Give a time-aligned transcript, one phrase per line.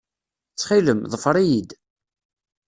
[0.51, 1.69] Ttxil-m, ḍfer-iyi-d.